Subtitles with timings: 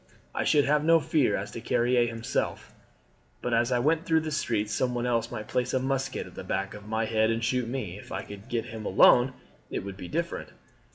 [0.33, 2.73] I should have no fear as to Carrier himself,
[3.39, 6.33] but as I went through the streets some one else might place a musket at
[6.33, 7.99] the back of my head and shoot me.
[7.99, 9.33] If I could get him alone
[9.69, 10.53] it would be different.